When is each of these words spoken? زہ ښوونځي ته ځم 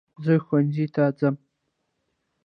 زہ 0.23 0.35
ښوونځي 0.45 0.85
ته 0.95 1.03
ځم 1.19 1.35